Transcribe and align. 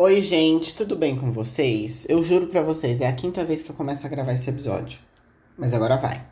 Oi, 0.00 0.22
gente, 0.22 0.76
tudo 0.76 0.94
bem 0.94 1.16
com 1.16 1.32
vocês? 1.32 2.06
Eu 2.08 2.22
juro 2.22 2.46
pra 2.46 2.62
vocês, 2.62 3.00
é 3.00 3.08
a 3.08 3.12
quinta 3.12 3.44
vez 3.44 3.64
que 3.64 3.70
eu 3.70 3.74
começo 3.74 4.06
a 4.06 4.08
gravar 4.08 4.32
esse 4.32 4.48
episódio. 4.48 5.00
Mas 5.58 5.74
agora 5.74 5.96
vai. 5.96 6.22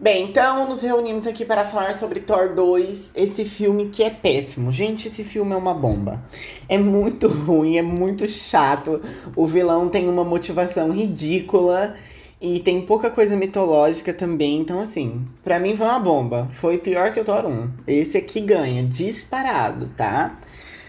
Bem, 0.00 0.24
então 0.24 0.66
nos 0.66 0.80
reunimos 0.80 1.26
aqui 1.26 1.44
para 1.44 1.66
falar 1.66 1.92
sobre 1.92 2.20
Thor 2.20 2.54
2, 2.54 3.10
esse 3.14 3.44
filme 3.44 3.90
que 3.90 4.02
é 4.02 4.08
péssimo. 4.08 4.72
Gente, 4.72 5.08
esse 5.08 5.24
filme 5.24 5.52
é 5.52 5.56
uma 5.56 5.74
bomba. 5.74 6.24
É 6.70 6.78
muito 6.78 7.28
ruim, 7.28 7.76
é 7.76 7.82
muito 7.82 8.26
chato. 8.26 9.02
O 9.36 9.46
vilão 9.46 9.90
tem 9.90 10.08
uma 10.08 10.24
motivação 10.24 10.90
ridícula 10.90 11.96
e 12.40 12.60
tem 12.60 12.80
pouca 12.80 13.10
coisa 13.10 13.36
mitológica 13.36 14.14
também. 14.14 14.58
Então, 14.58 14.80
assim, 14.80 15.22
pra 15.44 15.60
mim 15.60 15.76
foi 15.76 15.84
uma 15.84 16.00
bomba. 16.00 16.48
Foi 16.50 16.78
pior 16.78 17.12
que 17.12 17.20
o 17.20 17.24
Thor 17.24 17.44
1. 17.44 17.70
Esse 17.86 18.16
aqui 18.16 18.40
ganha, 18.40 18.82
disparado, 18.82 19.90
tá? 19.94 20.38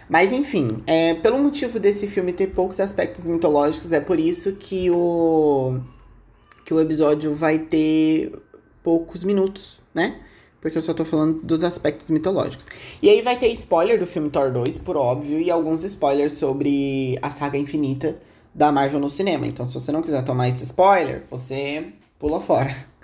Mas 0.10 0.32
enfim, 0.32 0.82
é, 0.88 1.14
pelo 1.16 1.38
motivo 1.38 1.80
desse 1.80 2.08
filme 2.08 2.32
ter 2.32 2.48
poucos 2.48 2.80
aspectos 2.80 3.28
mitológicos, 3.28 3.92
é 3.92 4.00
por 4.00 4.20
isso 4.20 4.54
que 4.54 4.90
o, 4.90 5.80
que 6.66 6.74
o 6.74 6.80
episódio 6.80 7.34
vai 7.34 7.60
ter 7.60 8.32
poucos 8.82 9.24
minutos, 9.24 9.80
né? 9.94 10.22
Porque 10.62 10.78
eu 10.78 10.82
só 10.82 10.94
tô 10.94 11.06
falando 11.06 11.42
dos 11.44 11.64
aspectos 11.64 12.10
mitológicos. 12.10 12.68
E 13.02 13.10
aí 13.10 13.22
vai 13.22 13.38
ter 13.38 13.48
spoiler 13.50 14.00
do 14.00 14.06
filme 14.06 14.30
Thor 14.30 14.52
2, 14.52 14.78
por 14.80 14.98
óbvio, 14.98 15.40
e 15.40 15.52
alguns 15.52 15.84
spoilers 15.84 16.34
sobre 16.34 17.18
a 17.22 17.30
saga 17.30 17.58
infinita 17.58 18.18
da 18.56 18.72
Marvel 18.72 19.00
no 19.00 19.10
cinema. 19.10 19.46
Então, 19.46 19.66
se 19.66 19.74
você 19.74 19.92
não 19.92 20.02
quiser 20.02 20.24
tomar 20.24 20.48
esse 20.48 20.64
spoiler, 20.64 21.22
você 21.30 21.88
pula 22.18 22.40
fora. 22.40 22.76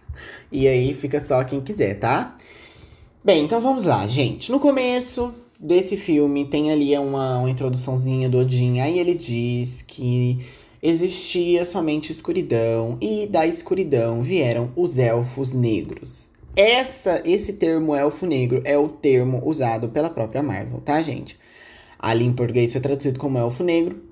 E 0.52 0.68
aí 0.68 0.94
fica 0.94 1.20
só 1.20 1.44
quem 1.44 1.60
quiser, 1.60 2.00
tá? 2.00 2.36
Bem, 3.24 3.46
então 3.46 3.60
vamos 3.60 3.86
lá, 3.86 4.06
gente. 4.06 4.52
No 4.52 4.60
começo, 4.60 5.34
desse 5.64 5.96
filme 5.96 6.46
tem 6.46 6.72
ali 6.72 6.96
uma, 6.98 7.38
uma 7.38 7.50
introduçãozinha 7.50 8.30
do 8.30 8.38
Odin. 8.40 8.82
Aí 8.82 9.00
ele 9.00 9.16
diz 9.16 9.82
que 9.82 10.40
existia 10.82 11.64
somente 11.64 12.12
escuridão 12.12 12.98
e 13.00 13.26
da 13.26 13.48
escuridão 13.48 14.22
vieram 14.22 14.72
os 14.76 14.98
elfos 14.98 15.54
negros. 15.54 16.34
Essa, 16.56 17.22
esse 17.26 17.54
termo 17.54 17.96
elfo 17.96 18.26
negro 18.26 18.62
é 18.66 18.78
o 18.78 18.90
termo 18.90 19.42
usado 19.44 19.90
pela 19.90 20.10
própria 20.10 20.44
Marvel, 20.44 20.82
tá, 20.82 21.02
gente? 21.02 21.40
Ali 21.98 22.26
em 22.26 22.34
português 22.34 22.74
foi 22.74 22.82
traduzido 22.82 23.18
como 23.18 23.40
elfo 23.40 23.64
negro, 23.64 24.04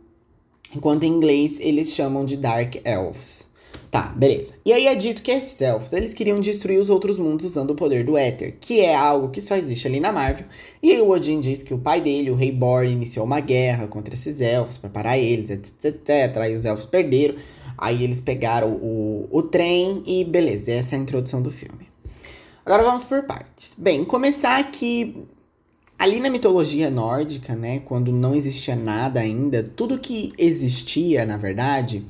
enquanto 0.74 1.04
em 1.04 1.12
inglês 1.12 1.58
eles 1.60 1.94
chamam 1.94 2.24
de 2.26 2.38
Dark 2.38 2.78
Elves. 2.86 3.51
Tá, 3.92 4.04
beleza. 4.16 4.54
E 4.66 4.72
aí 4.72 4.88
é 4.88 4.96
dito 4.96 5.22
que 5.22 5.30
esses 5.30 5.60
elfos, 5.60 5.92
eles 5.92 6.14
queriam 6.14 6.40
destruir 6.40 6.80
os 6.80 6.90
outros 6.90 7.20
mundos 7.20 7.46
usando 7.46 7.72
o 7.72 7.76
poder 7.76 8.06
do 8.06 8.18
éter, 8.18 8.56
que 8.62 8.80
é 8.80 8.96
algo 8.96 9.28
que 9.30 9.42
só 9.42 9.56
existe 9.58 9.86
ali 9.86 10.00
na 10.00 10.14
Marvel. 10.14 10.46
E 10.82 10.92
aí 10.92 11.02
o 11.02 11.10
Odin 11.10 11.42
diz 11.42 11.62
que 11.62 11.74
o 11.74 11.78
pai 11.78 12.00
dele, 12.00 12.32
o 12.32 12.36
Rei 12.36 12.54
Born, 12.54 12.90
iniciou 12.90 13.26
uma 13.26 13.42
guerra 13.42 13.88
contra 13.88 14.14
esses 14.14 14.40
elfos 14.40 14.78
para 14.78 14.90
parar 14.90 15.18
eles, 15.18 15.50
etc, 15.50 15.86
etc. 15.86 16.38
Aí 16.38 16.54
os 16.54 16.64
elfos 16.64 16.86
perderam. 16.86 17.36
Aí 17.78 18.02
eles 18.02 18.22
pegaram 18.22 18.70
o, 18.70 19.28
o 19.30 19.42
trem 19.42 20.02
e 20.06 20.24
beleza, 20.24 20.72
essa 20.72 20.96
é 20.96 20.98
a 20.98 21.02
introdução 21.02 21.42
do 21.42 21.52
filme. 21.52 21.90
Agora 22.66 22.84
vamos 22.84 23.04
por 23.04 23.24
partes. 23.24 23.76
Bem, 23.78 24.06
começar 24.06 24.58
aqui 24.58 25.26
ali 26.00 26.20
na 26.20 26.30
mitologia 26.30 26.90
nórdica, 26.90 27.56
né, 27.56 27.80
quando 27.80 28.12
não 28.12 28.34
existia 28.34 28.76
nada 28.76 29.20
ainda, 29.20 29.62
tudo 29.64 30.00
que 30.00 30.34
existia, 30.38 31.26
na 31.26 31.38
verdade, 31.38 32.06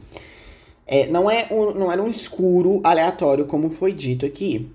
é, 0.86 1.08
não, 1.08 1.30
é 1.30 1.48
um, 1.52 1.74
não 1.74 1.92
era 1.92 2.02
um 2.02 2.08
escuro 2.08 2.82
aleatório, 2.84 3.46
como 3.46 3.70
foi 3.70 3.94
dito 3.94 4.26
aqui 4.26 4.70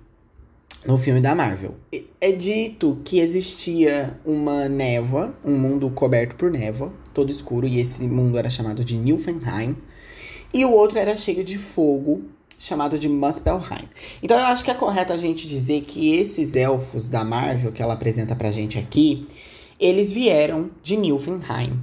no 0.86 0.96
filme 0.96 1.20
da 1.20 1.34
Marvel. 1.34 1.74
É 2.20 2.30
dito 2.30 2.98
que 3.04 3.18
existia 3.18 4.18
uma 4.24 4.68
névoa, 4.68 5.34
um 5.44 5.58
mundo 5.58 5.90
coberto 5.90 6.36
por 6.36 6.50
névoa, 6.50 6.92
todo 7.12 7.30
escuro, 7.30 7.66
e 7.66 7.80
esse 7.80 8.04
mundo 8.04 8.38
era 8.38 8.48
chamado 8.48 8.84
de 8.84 8.96
Nilfenheim. 8.96 9.76
E 10.54 10.64
o 10.64 10.70
outro 10.70 10.98
era 10.98 11.16
cheio 11.16 11.42
de 11.42 11.58
fogo, 11.58 12.22
chamado 12.58 12.98
de 12.98 13.08
Muspelheim. 13.08 13.88
Então 14.22 14.38
eu 14.38 14.46
acho 14.46 14.64
que 14.64 14.70
é 14.70 14.74
correto 14.74 15.12
a 15.12 15.16
gente 15.16 15.48
dizer 15.48 15.82
que 15.82 16.14
esses 16.14 16.54
elfos 16.54 17.08
da 17.08 17.24
Marvel 17.24 17.72
que 17.72 17.82
ela 17.82 17.94
apresenta 17.94 18.36
pra 18.36 18.52
gente 18.52 18.78
aqui, 18.78 19.26
eles 19.78 20.12
vieram 20.12 20.70
de 20.82 20.96
Nilfenheim. 20.96 21.78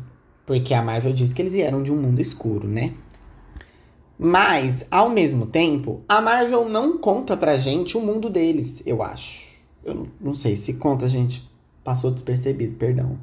Porque 0.46 0.74
a 0.74 0.82
Marvel 0.82 1.14
diz 1.14 1.34
que 1.34 1.42
eles 1.42 1.54
vieram 1.54 1.84
de 1.84 1.92
um 1.92 1.96
mundo 1.96 2.20
escuro, 2.20 2.68
né? 2.68 2.94
Mas, 4.18 4.86
ao 4.92 5.10
mesmo 5.10 5.46
tempo, 5.46 6.02
a 6.08 6.22
Marvel 6.22 6.70
não 6.70 6.98
conta 6.98 7.36
pra 7.36 7.58
gente 7.58 7.98
o 7.98 8.02
mundo 8.02 8.30
deles, 8.30 8.82
eu 8.86 9.02
acho. 9.02 9.44
Eu 9.84 10.08
não 10.22 10.34
sei 10.34 10.56
se 10.56 10.74
conta, 10.76 11.10
gente 11.10 11.50
passou 11.84 12.12
despercebido, 12.12 12.76
perdão. 12.76 13.18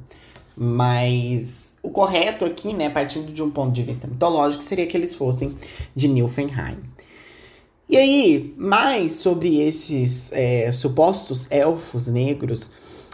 Mas 0.55 1.75
o 1.81 1.89
correto 1.89 2.45
aqui, 2.45 2.73
né, 2.73 2.89
partindo 2.89 3.31
de 3.31 3.41
um 3.41 3.49
ponto 3.49 3.71
de 3.71 3.81
vista 3.81 4.07
mitológico, 4.07 4.63
seria 4.63 4.85
que 4.85 4.95
eles 4.95 5.15
fossem 5.15 5.55
de 5.95 6.07
Nilfenheim. 6.07 6.77
E 7.89 7.97
aí, 7.97 8.53
mais 8.57 9.13
sobre 9.13 9.59
esses 9.59 10.31
é, 10.31 10.71
supostos 10.71 11.47
elfos 11.49 12.07
negros 12.07 12.69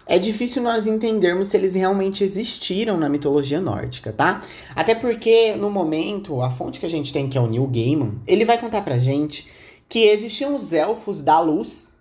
é 0.08 0.18
difícil 0.18 0.62
nós 0.62 0.88
entendermos 0.88 1.50
se 1.50 1.58
eles 1.58 1.76
realmente 1.76 2.24
existiram 2.24 2.98
na 2.98 3.10
mitologia 3.10 3.60
nórdica, 3.60 4.14
tá? 4.14 4.42
Até 4.76 4.96
porque, 4.96 5.56
no 5.56 5.70
momento, 5.70 6.42
a 6.42 6.50
fonte 6.50 6.80
que 6.80 6.86
a 6.86 6.90
gente 6.90 7.12
tem, 7.12 7.28
que 7.28 7.38
é 7.38 7.42
o 7.42 7.48
Neil 7.48 7.68
Gaiman, 7.68 8.14
ele 8.26 8.46
vai 8.46 8.58
contar 8.58 8.82
pra 8.82 8.98
gente 8.98 9.48
que 9.90 10.06
existiam 10.06 10.56
os 10.56 10.72
elfos 10.72 11.22
da 11.22 11.40
luz, 11.40 11.92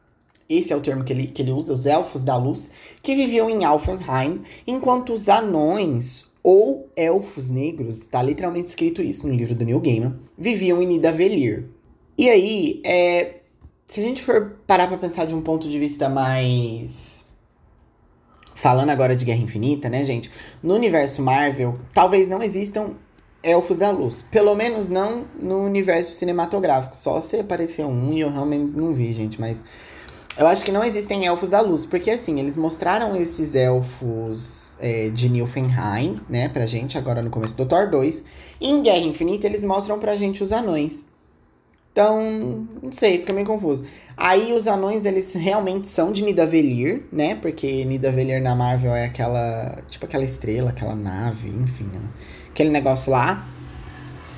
esse 0.49 0.73
é 0.73 0.77
o 0.77 0.81
termo 0.81 1.03
que 1.03 1.13
ele, 1.13 1.27
que 1.27 1.43
ele 1.43 1.51
usa, 1.51 1.73
os 1.73 1.87
elfos 1.87 2.23
da 2.23 2.37
luz, 2.37 2.71
que 3.03 3.17
viviam 3.17 3.51
em 3.51 3.65
Alfenheim, 3.65 4.43
enquanto 4.67 5.13
os 5.13 5.29
anões 5.29 6.25
ou 6.43 6.89
elfos 6.97 7.51
negros, 7.51 8.07
tá 8.07 8.23
literalmente 8.23 8.69
escrito 8.69 9.03
isso 9.03 9.27
no 9.27 9.35
livro 9.35 9.57
do 9.57 9.65
Neil 9.65 9.81
Gaiman, 9.81 10.17
viviam 10.39 10.81
em 10.81 10.87
Nidavellir. 10.87 11.65
E 12.17 12.31
aí, 12.31 12.81
é, 12.85 13.41
se 13.89 13.99
a 13.99 14.03
gente 14.03 14.23
for 14.23 14.57
parar 14.65 14.87
pra 14.87 14.97
pensar 14.97 15.25
de 15.27 15.35
um 15.35 15.43
ponto 15.43 15.69
de 15.69 15.79
vista 15.79 16.09
mais 16.09 17.16
falando 18.57 18.89
agora 18.89 19.15
de 19.15 19.25
Guerra 19.25 19.43
Infinita, 19.43 19.89
né, 19.89 20.05
gente? 20.05 20.31
No 20.63 20.75
universo 20.75 21.23
Marvel, 21.23 21.79
talvez 21.93 22.29
não 22.29 22.43
existam 22.43 22.95
elfos 23.43 23.79
da 23.79 23.91
luz. 23.91 24.23
Pelo 24.31 24.55
menos 24.57 24.89
não 24.89 25.27
no 25.41 25.63
universo 25.63 26.17
cinematográfico. 26.17 26.97
Só 26.97 27.21
se 27.21 27.39
apareceu 27.39 27.87
um 27.87 28.13
e 28.13 28.21
eu 28.21 28.31
realmente 28.31 28.77
não 28.77 28.93
vi, 28.95 29.13
gente. 29.13 29.39
Mas 29.39 29.63
eu 30.39 30.47
acho 30.47 30.65
que 30.65 30.73
não 30.73 30.83
existem 30.83 31.27
elfos 31.27 31.51
da 31.51 31.61
luz. 31.61 31.85
Porque 31.85 32.11
assim, 32.11 32.41
eles 32.41 32.57
mostraram 32.57 33.15
esses 33.15 33.55
elfos 33.55 34.77
é, 34.81 35.11
de 35.11 35.29
Nilfenheim, 35.29 36.17
né, 36.29 36.49
pra 36.49 36.67
gente, 36.67 36.99
agora 36.99 37.23
no 37.23 37.31
começo 37.31 37.55
do 37.57 37.67
Thor 37.67 37.91
2. 37.91 38.25
E 38.59 38.69
em 38.69 38.83
Guerra 38.83 39.05
Infinita, 39.05 39.47
eles 39.47 39.63
mostram 39.63 39.99
pra 39.99 40.17
gente 40.17 40.43
os 40.43 40.51
anões. 40.51 41.05
Então, 41.93 42.67
não 42.83 42.93
sei, 42.93 43.19
fica 43.19 43.33
meio 43.33 43.47
confuso. 43.47 43.85
Aí 44.17 44.55
os 44.55 44.67
anões, 44.67 45.05
eles 45.05 45.35
realmente 45.35 45.89
são 45.89 46.11
de 46.11 46.25
Nidavellir, 46.25 47.05
né? 47.13 47.35
Porque 47.35 47.85
Nidavellir 47.85 48.43
na 48.43 48.55
Marvel 48.55 48.95
é 48.95 49.05
aquela, 49.05 49.83
tipo 49.89 50.07
aquela 50.07 50.25
estrela, 50.25 50.71
aquela 50.71 50.95
nave, 50.95 51.49
enfim, 51.51 51.85
né? 51.85 52.01
aquele 52.57 52.71
negócio 52.71 53.13
lá. 53.13 53.47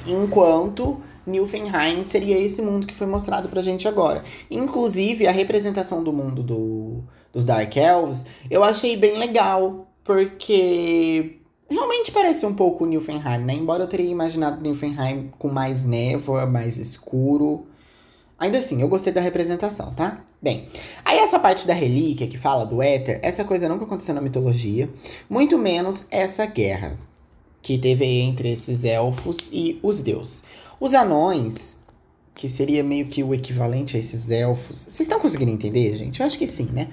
Enquanto 0.05 1.01
Nilfenheim 1.25 2.03
seria 2.03 2.37
esse 2.37 2.61
mundo 2.61 2.87
que 2.87 2.95
foi 2.95 3.07
mostrado 3.07 3.49
pra 3.49 3.63
gente 3.63 3.87
agora. 3.87 4.25
Inclusive, 4.51 5.29
a 5.29 5.31
representação 5.31 6.03
do 6.03 6.13
mundo 6.13 6.43
do, 6.43 7.05
dos 7.33 7.45
Dark 7.45 7.77
Elves, 7.77 8.27
eu 8.51 8.65
achei 8.65 8.97
bem 8.97 9.17
legal, 9.17 9.87
porque 10.03 11.39
realmente 11.71 12.11
parece 12.11 12.45
um 12.45 12.55
pouco 12.55 12.85
Nilfenheim, 12.85 13.45
né? 13.45 13.53
Embora 13.53 13.85
eu 13.85 13.89
teria 13.89 14.11
imaginado 14.11 14.61
Nilfenheim 14.61 15.31
com 15.39 15.49
mais 15.49 15.85
névoa, 15.85 16.47
mais 16.47 16.77
escuro. 16.77 17.68
Ainda 18.39 18.59
assim, 18.59 18.81
eu 18.81 18.89
gostei 18.89 19.13
da 19.13 19.21
representação, 19.21 19.93
tá? 19.95 20.25
Bem, 20.41 20.65
aí 21.05 21.19
essa 21.19 21.39
parte 21.39 21.67
da 21.67 21.75
relíquia 21.75 22.29
que 22.29 22.39
fala 22.39 22.65
do 22.65 22.81
éter, 22.81 23.19
essa 23.23 23.45
coisa 23.45 23.69
nunca 23.69 23.85
aconteceu 23.85 24.15
na 24.15 24.21
mitologia, 24.21 24.89
muito 25.29 25.59
menos 25.59 26.07
essa 26.11 26.47
guerra 26.47 26.97
que 27.61 27.77
teve 27.77 28.05
entre 28.05 28.53
esses 28.53 28.85
elfos 28.85 29.51
e 29.53 29.81
os 29.83 30.03
deuses. 30.03 30.45
Os 30.79 30.95
anões, 30.95 31.77
que 32.33 32.49
seria 32.49 32.85
meio 32.85 33.07
que 33.07 33.25
o 33.25 33.35
equivalente 33.35 33.97
a 33.97 34.01
esses 34.01 34.31
elfos. 34.31 34.77
Vocês 34.79 35.01
estão 35.01 35.19
conseguindo 35.19 35.51
entender, 35.51 35.97
gente? 35.97 36.21
Eu 36.21 36.27
acho 36.27 36.39
que 36.39 36.47
sim, 36.47 36.69
né? 36.73 36.89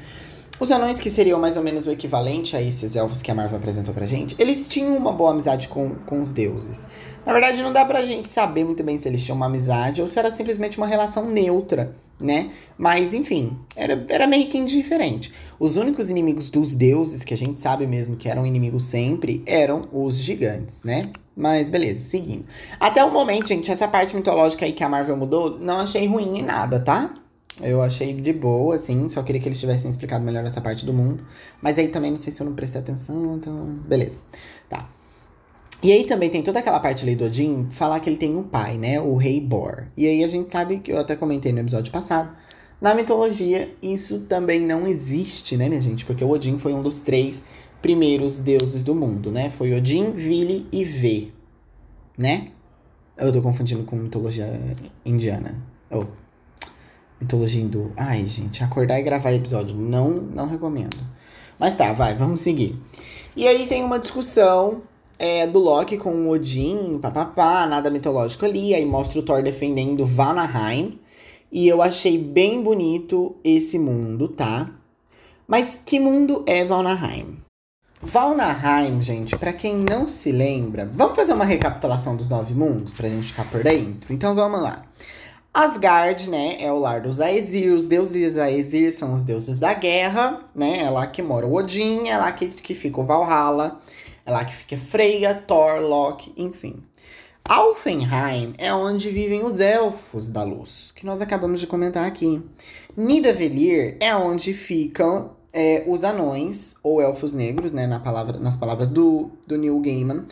Os 0.58 0.72
anões, 0.72 1.02
que 1.02 1.10
seriam 1.10 1.38
mais 1.38 1.58
ou 1.58 1.64
menos 1.64 1.86
o 1.86 1.92
equivalente 1.92 2.56
a 2.56 2.62
esses 2.62 2.96
elfos 2.96 3.22
que 3.22 3.30
a 3.30 3.36
Marvel 3.36 3.58
apresentou 3.58 3.94
pra 3.94 4.06
gente, 4.06 4.36
eles 4.40 4.70
tinham 4.70 4.96
uma 4.96 5.12
boa 5.12 5.32
amizade 5.32 5.68
com, 5.68 5.96
com 6.06 6.22
os 6.22 6.32
deuses. 6.32 6.88
Na 7.26 7.34
verdade, 7.34 7.62
não 7.62 7.74
dá 7.74 7.84
pra 7.84 8.06
gente 8.06 8.30
saber 8.30 8.64
muito 8.64 8.82
bem 8.82 8.98
se 8.98 9.06
eles 9.06 9.22
tinham 9.22 9.36
uma 9.36 9.48
amizade 9.48 10.02
ou 10.02 10.08
se 10.08 10.18
era 10.18 10.32
simplesmente 10.32 10.78
uma 10.78 10.88
relação 10.88 11.30
neutra, 11.30 11.94
né? 12.18 12.52
Mas, 12.78 13.14
enfim, 13.14 13.58
era, 13.76 14.06
era 14.08 14.28
meio 14.28 14.48
que 14.48 14.58
indiferente. 14.58 15.34
Os 15.60 15.76
únicos 15.76 16.10
inimigos 16.10 16.50
dos 16.50 16.74
deuses, 16.74 17.26
que 17.26 17.34
a 17.34 17.38
gente 17.38 17.60
sabe 17.60 17.86
mesmo 17.86 18.16
que 18.16 18.30
eram 18.30 18.46
inimigos 18.46 18.86
sempre, 18.86 19.44
eram 19.46 19.82
os 19.92 20.16
gigantes, 20.16 20.80
né? 20.86 21.12
Mas 21.36 21.68
beleza, 21.68 22.08
seguindo. 22.08 22.46
Até 22.80 23.04
o 23.04 23.12
momento, 23.12 23.50
gente, 23.50 23.70
essa 23.70 23.90
parte 23.90 24.16
mitológica 24.16 24.64
aí 24.64 24.72
que 24.72 24.86
a 24.86 24.88
Marvel 24.88 25.18
mudou, 25.18 25.60
não 25.60 25.82
achei 25.82 26.08
ruim 26.08 26.40
em 26.40 26.42
nada, 26.42 26.80
tá? 26.80 27.14
Eu 27.62 27.82
achei 27.82 28.14
de 28.14 28.34
boa, 28.34 28.76
assim, 28.76 29.08
só 29.08 29.24
queria 29.24 29.40
que 29.40 29.48
eles 29.48 29.60
tivessem 29.60 29.90
explicado 29.90 30.26
melhor 30.26 30.44
essa 30.46 30.60
parte 30.60 30.86
do 30.86 30.94
mundo. 30.94 31.26
Mas 31.62 31.78
aí 31.78 31.88
também 31.88 32.12
não 32.12 32.18
sei 32.18 32.34
se 32.34 32.42
eu 32.42 32.46
não 32.46 32.54
prestei 32.54 32.82
atenção, 32.82 33.38
então. 33.38 33.66
Beleza. 33.88 34.20
Tá. 34.70 34.90
E 35.82 35.92
aí 35.92 36.06
também 36.06 36.30
tem 36.30 36.42
toda 36.42 36.60
aquela 36.60 36.80
parte 36.80 37.04
ali 37.04 37.16
do 37.16 37.26
Odin 37.26 37.68
falar 37.70 38.00
que 38.00 38.10
ele 38.10 38.18
tem 38.18 38.36
um 38.36 38.44
pai, 38.44 38.78
né? 38.78 39.00
O 39.00 39.16
rei 39.16 39.40
Bor. 39.40 39.86
E 39.96 40.06
aí 40.06 40.24
a 40.24 40.28
gente 40.28 40.52
sabe 40.52 40.80
que 40.80 40.92
eu 40.92 41.00
até 41.00 41.16
comentei 41.16 41.52
no 41.52 41.60
episódio 41.60 41.92
passado. 41.92 42.36
Na 42.82 42.94
mitologia, 42.94 43.74
isso 43.82 44.20
também 44.22 44.60
não 44.60 44.86
existe, 44.86 45.56
né, 45.56 45.70
minha 45.70 45.80
gente? 45.80 46.04
Porque 46.06 46.24
o 46.24 46.30
Odin 46.30 46.58
foi 46.58 46.74
um 46.74 46.82
dos 46.82 47.00
três 47.00 47.42
primeiros 47.82 48.40
deuses 48.40 48.84
do 48.84 48.94
mundo, 48.94 49.32
né? 49.32 49.50
Foi 49.50 49.74
Odin, 49.74 50.12
Vili 50.12 50.68
e 50.72 50.84
Ve, 50.84 51.32
né? 52.18 52.50
Eu 53.18 53.32
tô 53.32 53.42
confundindo 53.42 53.84
com 53.84 53.96
mitologia 53.96 54.60
indiana. 55.06 55.56
Oh, 55.90 56.06
mitologia 57.26 57.62
hindu. 57.62 57.92
Ai, 57.98 58.26
gente, 58.26 58.64
acordar 58.64 59.00
e 59.00 59.04
gravar 59.04 59.34
episódio. 59.34 59.76
Não, 59.76 60.10
não 60.10 60.48
recomendo. 60.48 60.96
Mas 61.60 61.76
tá, 61.76 61.92
vai, 61.92 62.16
vamos 62.16 62.40
seguir. 62.40 62.80
E 63.36 63.48
aí 63.48 63.66
tem 63.66 63.84
uma 63.84 64.00
discussão 64.00 64.84
é, 65.18 65.46
do 65.48 65.60
Loki 65.60 65.98
com 65.98 66.14
o 66.14 66.30
Odin, 66.30 67.00
papapá, 67.02 67.66
nada 67.66 67.90
mitológico 67.90 68.46
ali. 68.46 68.74
Aí 68.74 68.86
mostra 68.86 69.20
o 69.20 69.24
Thor 69.24 69.44
defendendo 69.44 70.06
Vanaheim. 70.06 71.00
E 71.52 71.68
eu 71.68 71.82
achei 71.82 72.18
bem 72.18 72.62
bonito 72.62 73.36
esse 73.44 73.80
mundo, 73.80 74.28
tá? 74.28 74.70
Mas 75.48 75.80
que 75.86 76.00
mundo 76.00 76.44
é 76.48 76.66
Valnaheim? 76.66 77.38
Valnaheim, 78.02 79.02
gente, 79.02 79.38
para 79.38 79.54
quem 79.54 79.76
não 79.76 80.08
se 80.08 80.32
lembra, 80.32 80.90
vamos 80.94 81.16
fazer 81.16 81.34
uma 81.34 81.46
recapitulação 81.46 82.16
dos 82.16 82.28
nove 82.28 82.54
mundos 82.54 82.94
pra 82.94 83.08
gente 83.08 83.28
ficar 83.28 83.46
por 83.46 83.64
dentro? 83.64 84.12
Então 84.12 84.36
vamos 84.36 84.62
lá. 84.62 84.84
Asgard, 85.56 86.30
né, 86.30 86.58
é 86.60 86.70
o 86.70 86.78
lar 86.78 87.00
dos 87.00 87.22
Aesir. 87.22 87.74
Os 87.74 87.88
deuses 87.88 88.36
Aesir 88.36 88.92
são 88.92 89.14
os 89.14 89.24
deuses 89.24 89.58
da 89.58 89.74
guerra, 89.74 90.42
né? 90.54 90.80
É 90.80 90.90
lá 90.90 91.08
que 91.08 91.22
mora 91.22 91.48
o 91.48 91.54
Odin, 91.54 92.10
é 92.10 92.18
lá 92.18 92.30
que, 92.34 92.48
que 92.48 92.76
fica 92.76 93.00
o 93.00 93.06
Valhalla, 93.06 93.80
é 94.26 94.32
lá 94.34 94.44
que 94.44 94.54
fica 94.54 94.78
Freya, 94.78 95.34
Thor, 95.34 95.80
Loki, 95.80 96.34
enfim. 96.36 96.84
Alfenheim 97.46 98.54
é 98.58 98.74
onde 98.74 99.10
vivem 99.10 99.46
os 99.46 99.62
elfos 99.62 100.28
da 100.28 100.44
luz, 100.44 100.92
que 100.94 101.06
nós 101.06 101.22
acabamos 101.22 101.62
de 101.62 101.68
comentar 101.68 102.06
aqui. 102.06 102.44
Nidavellir 102.98 103.96
é 104.02 104.14
onde 104.14 104.54
ficam 104.54 105.38
é, 105.56 105.86
os 105.88 106.04
anões, 106.04 106.76
ou 106.84 107.02
elfos 107.02 107.34
negros, 107.34 107.72
né, 107.72 107.88
na 107.88 107.98
palavra, 107.98 108.38
nas 108.38 108.58
palavras 108.58 108.92
do, 108.92 109.32
do 109.48 109.58
Neil 109.58 109.80
Gaiman. 109.80 110.26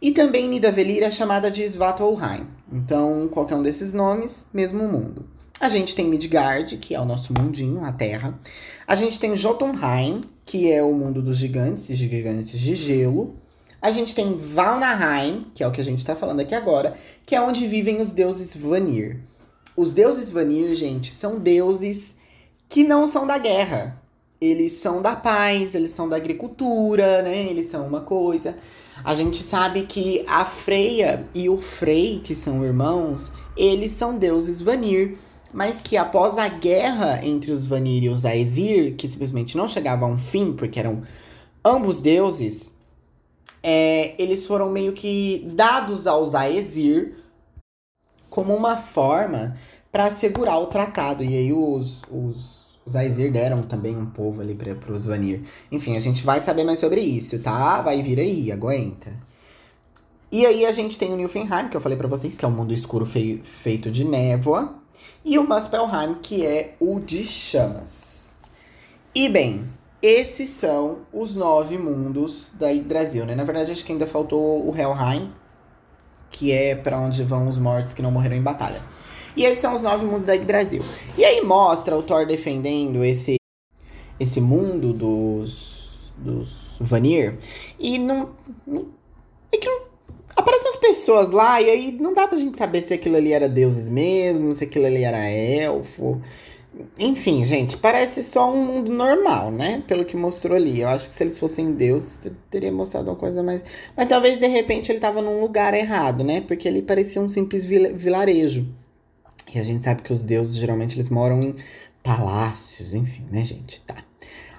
E 0.00 0.12
também 0.12 0.48
Nidavellir 0.48 1.02
é 1.02 1.10
chamada 1.10 1.50
de 1.50 1.64
Svartalfheim. 1.64 2.46
Então, 2.72 3.28
qualquer 3.28 3.56
um 3.56 3.62
desses 3.62 3.92
nomes, 3.92 4.46
mesmo 4.54 4.86
mundo. 4.86 5.26
A 5.60 5.68
gente 5.68 5.96
tem 5.96 6.06
Midgard, 6.06 6.76
que 6.76 6.94
é 6.94 7.00
o 7.00 7.04
nosso 7.04 7.34
mundinho, 7.34 7.84
a 7.84 7.90
Terra. 7.90 8.38
A 8.86 8.94
gente 8.94 9.18
tem 9.18 9.36
Jotunheim, 9.36 10.20
que 10.46 10.70
é 10.70 10.80
o 10.80 10.94
mundo 10.94 11.20
dos 11.20 11.36
gigantes, 11.36 11.88
gigantes 11.88 12.60
de 12.60 12.76
gelo. 12.76 13.34
A 13.82 13.90
gente 13.90 14.14
tem 14.14 14.36
Valnaheim, 14.36 15.48
que 15.52 15.64
é 15.64 15.66
o 15.66 15.72
que 15.72 15.80
a 15.80 15.84
gente 15.84 16.04
tá 16.04 16.14
falando 16.14 16.38
aqui 16.38 16.54
agora, 16.54 16.96
que 17.26 17.34
é 17.34 17.40
onde 17.40 17.66
vivem 17.66 18.00
os 18.00 18.12
deuses 18.12 18.54
Vanir. 18.54 19.18
Os 19.76 19.92
deuses 19.92 20.30
Vanir, 20.30 20.72
gente, 20.76 21.12
são 21.12 21.40
deuses 21.40 22.14
que 22.68 22.84
não 22.84 23.08
são 23.08 23.26
da 23.26 23.38
guerra 23.38 24.00
eles 24.40 24.72
são 24.72 25.02
da 25.02 25.16
paz, 25.16 25.74
eles 25.74 25.90
são 25.90 26.08
da 26.08 26.16
agricultura, 26.16 27.22
né? 27.22 27.46
Eles 27.46 27.70
são 27.70 27.86
uma 27.86 28.00
coisa. 28.00 28.56
A 29.04 29.14
gente 29.14 29.38
sabe 29.38 29.82
que 29.82 30.24
a 30.26 30.44
Freia 30.44 31.26
e 31.34 31.48
o 31.48 31.60
Frey, 31.60 32.20
que 32.22 32.34
são 32.34 32.64
irmãos, 32.64 33.32
eles 33.56 33.92
são 33.92 34.16
deuses 34.16 34.60
Vanir, 34.60 35.16
mas 35.52 35.80
que 35.80 35.96
após 35.96 36.36
a 36.36 36.48
guerra 36.48 37.20
entre 37.24 37.52
os 37.52 37.66
Vanir 37.66 38.04
e 38.04 38.08
os 38.08 38.24
Aesir, 38.24 38.96
que 38.96 39.08
simplesmente 39.08 39.56
não 39.56 39.66
chegava 39.66 40.04
a 40.04 40.08
um 40.08 40.18
fim, 40.18 40.52
porque 40.52 40.78
eram 40.78 41.02
ambos 41.64 42.00
deuses, 42.00 42.74
é, 43.62 44.14
eles 44.22 44.46
foram 44.46 44.70
meio 44.70 44.92
que 44.92 45.48
dados 45.52 46.06
aos 46.06 46.34
Aesir 46.34 47.16
como 48.28 48.54
uma 48.54 48.76
forma 48.76 49.54
para 49.90 50.06
assegurar 50.06 50.60
o 50.60 50.66
tratado. 50.66 51.24
E 51.24 51.36
aí 51.36 51.52
os, 51.52 52.02
os 52.10 52.67
os 52.88 52.96
Aesir 52.96 53.30
deram 53.30 53.60
também 53.62 53.94
um 53.94 54.06
povo 54.06 54.40
ali 54.40 54.54
para 54.54 54.92
os 54.92 55.04
Vanir. 55.04 55.42
Enfim, 55.70 55.94
a 55.94 56.00
gente 56.00 56.24
vai 56.24 56.40
saber 56.40 56.64
mais 56.64 56.78
sobre 56.78 57.02
isso, 57.02 57.38
tá? 57.38 57.82
Vai 57.82 58.02
vir 58.02 58.18
aí, 58.18 58.50
aguenta. 58.50 59.12
E 60.32 60.46
aí 60.46 60.64
a 60.64 60.72
gente 60.72 60.98
tem 60.98 61.12
o 61.12 61.16
Nilfenheim, 61.16 61.68
que 61.68 61.76
eu 61.76 61.80
falei 61.82 61.98
para 61.98 62.08
vocês, 62.08 62.36
que 62.38 62.44
é 62.44 62.48
um 62.48 62.50
mundo 62.50 62.72
escuro 62.72 63.04
fei 63.04 63.40
feito 63.44 63.90
de 63.90 64.04
névoa. 64.04 64.74
E 65.22 65.38
o 65.38 65.46
Muspelheim, 65.46 66.14
que 66.22 66.46
é 66.46 66.76
o 66.80 66.98
de 66.98 67.24
chamas. 67.24 68.30
E 69.14 69.28
bem, 69.28 69.64
esses 70.00 70.48
são 70.48 71.00
os 71.12 71.34
nove 71.34 71.76
mundos 71.76 72.52
da 72.58 72.70
Yggdrasil, 72.70 73.26
né? 73.26 73.34
Na 73.34 73.44
verdade, 73.44 73.70
acho 73.70 73.84
que 73.84 73.92
ainda 73.92 74.06
faltou 74.06 74.66
o 74.66 74.74
Helheim, 74.74 75.30
que 76.30 76.52
é 76.52 76.74
para 76.74 76.98
onde 76.98 77.22
vão 77.22 77.48
os 77.48 77.58
mortos 77.58 77.92
que 77.92 78.00
não 78.00 78.10
morreram 78.10 78.36
em 78.36 78.42
batalha. 78.42 78.80
E 79.38 79.44
esses 79.44 79.58
são 79.58 79.72
os 79.72 79.80
nove 79.80 80.04
mundos 80.04 80.24
da 80.24 80.34
Yggdrasil. 80.34 80.82
E 81.16 81.24
aí 81.24 81.40
mostra 81.42 81.96
o 81.96 82.02
Thor 82.02 82.26
defendendo 82.26 83.04
esse, 83.04 83.36
esse 84.18 84.40
mundo 84.40 84.92
dos, 84.92 86.12
dos 86.18 86.76
Vanir. 86.80 87.36
E 87.78 87.98
não, 87.98 88.30
não. 88.66 88.86
É 89.52 89.56
que 89.56 89.68
não, 89.68 89.82
aparecem 90.34 90.66
umas 90.66 90.80
pessoas 90.80 91.30
lá 91.30 91.62
e 91.62 91.70
aí 91.70 91.92
não 91.92 92.12
dá 92.12 92.26
pra 92.26 92.36
gente 92.36 92.58
saber 92.58 92.82
se 92.82 92.92
aquilo 92.92 93.14
ali 93.14 93.32
era 93.32 93.48
deuses 93.48 93.88
mesmo, 93.88 94.52
se 94.52 94.64
aquilo 94.64 94.86
ali 94.86 95.04
era 95.04 95.24
elfo. 95.28 96.20
Enfim, 96.98 97.44
gente, 97.44 97.76
parece 97.76 98.24
só 98.24 98.52
um 98.52 98.64
mundo 98.64 98.90
normal, 98.90 99.52
né? 99.52 99.84
Pelo 99.86 100.04
que 100.04 100.16
mostrou 100.16 100.56
ali. 100.56 100.80
Eu 100.80 100.88
acho 100.88 101.10
que 101.10 101.14
se 101.14 101.22
eles 101.22 101.38
fossem 101.38 101.74
Deus, 101.74 102.28
teria 102.50 102.72
mostrado 102.72 103.08
uma 103.08 103.16
coisa 103.16 103.40
mais. 103.40 103.62
Mas 103.96 104.08
talvez 104.08 104.36
de 104.40 104.48
repente 104.48 104.90
ele 104.90 104.98
tava 104.98 105.22
num 105.22 105.40
lugar 105.40 105.74
errado, 105.74 106.24
né? 106.24 106.40
Porque 106.40 106.66
ele 106.66 106.82
parecia 106.82 107.22
um 107.22 107.28
simples 107.28 107.64
vilarejo. 107.64 108.66
E 109.54 109.58
a 109.58 109.62
gente 109.62 109.84
sabe 109.84 110.02
que 110.02 110.12
os 110.12 110.22
deuses 110.22 110.56
geralmente 110.56 110.96
eles 110.96 111.08
moram 111.08 111.42
em 111.42 111.56
palácios, 112.02 112.94
enfim, 112.94 113.24
né, 113.30 113.44
gente? 113.44 113.80
Tá. 113.82 113.96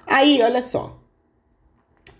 Aí, 0.06 0.42
olha 0.42 0.62
só. 0.62 1.00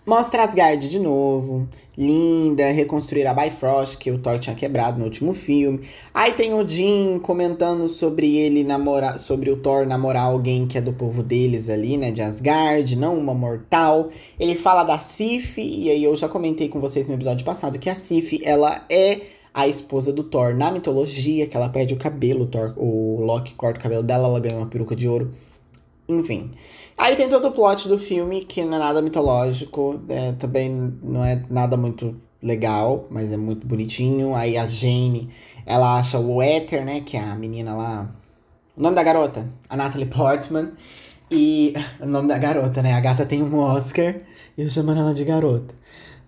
Mostra 0.03 0.43
Asgard 0.43 0.89
de 0.89 0.97
novo, 0.97 1.69
linda, 1.95 2.71
reconstruir 2.71 3.27
a 3.27 3.35
Bifrost, 3.35 3.99
que 3.99 4.09
o 4.09 4.17
Thor 4.17 4.39
tinha 4.39 4.55
quebrado 4.55 4.97
no 4.97 5.05
último 5.05 5.31
filme. 5.31 5.81
Aí 6.11 6.33
tem 6.33 6.55
o 6.55 6.67
Jim 6.67 7.19
comentando 7.21 7.87
sobre 7.87 8.35
ele 8.35 8.63
namorar, 8.63 9.19
sobre 9.19 9.51
o 9.51 9.57
Thor 9.57 9.85
namorar 9.85 10.23
alguém 10.23 10.65
que 10.65 10.75
é 10.75 10.81
do 10.81 10.91
povo 10.91 11.21
deles 11.21 11.69
ali, 11.69 11.97
né, 11.97 12.09
de 12.09 12.19
Asgard, 12.19 12.95
não 12.95 13.15
uma 13.15 13.35
mortal. 13.35 14.09
Ele 14.39 14.55
fala 14.55 14.83
da 14.83 14.97
Sif, 14.97 15.61
e 15.61 15.91
aí 15.91 16.03
eu 16.03 16.15
já 16.15 16.27
comentei 16.27 16.67
com 16.67 16.79
vocês 16.79 17.07
no 17.07 17.13
episódio 17.13 17.45
passado 17.45 17.77
que 17.77 17.89
a 17.89 17.93
Sif, 17.93 18.41
ela 18.43 18.83
é 18.89 19.21
a 19.53 19.67
esposa 19.67 20.13
do 20.13 20.23
Thor 20.23 20.55
na 20.55 20.71
mitologia, 20.71 21.47
que 21.47 21.55
ela 21.55 21.69
perde 21.69 21.93
o 21.93 21.97
cabelo, 21.97 22.43
o, 22.43 22.47
Thor, 22.47 22.73
o 22.77 23.21
Loki 23.21 23.53
corta 23.53 23.79
o 23.79 23.83
cabelo 23.83 24.03
dela, 24.03 24.27
ela 24.27 24.39
ganha 24.39 24.57
uma 24.57 24.67
peruca 24.67 24.95
de 24.95 25.07
ouro. 25.07 25.31
Enfim. 26.07 26.51
Aí 26.97 27.15
tem 27.15 27.29
todo 27.29 27.47
o 27.47 27.51
plot 27.51 27.87
do 27.87 27.97
filme, 27.97 28.45
que 28.45 28.63
não 28.63 28.75
é 28.75 28.79
nada 28.79 29.01
mitológico, 29.01 30.01
é, 30.07 30.33
também 30.33 30.93
não 31.01 31.23
é 31.23 31.43
nada 31.49 31.75
muito 31.75 32.15
legal, 32.41 33.07
mas 33.09 33.31
é 33.31 33.37
muito 33.37 33.65
bonitinho. 33.67 34.35
Aí 34.35 34.57
a 34.57 34.67
Jane, 34.67 35.29
ela 35.65 35.97
acha 35.97 36.19
o 36.19 36.41
Éter, 36.41 36.85
né, 36.85 37.01
que 37.01 37.17
é 37.17 37.21
a 37.21 37.35
menina 37.35 37.75
lá... 37.75 38.09
O 38.75 38.81
nome 38.81 38.95
da 38.95 39.03
garota? 39.03 39.45
A 39.69 39.75
Natalie 39.75 40.07
Portman. 40.07 40.71
E 41.29 41.73
o 41.99 42.05
nome 42.05 42.27
da 42.27 42.37
garota, 42.37 42.81
né? 42.81 42.93
A 42.93 42.99
gata 42.99 43.25
tem 43.25 43.41
um 43.41 43.57
Oscar 43.57 44.17
e 44.57 44.61
eu 44.61 44.69
chamando 44.69 44.99
ela 44.99 45.13
de 45.13 45.23
garota. 45.23 45.73